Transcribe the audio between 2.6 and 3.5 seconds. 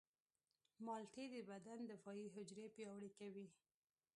پیاوړې کوي.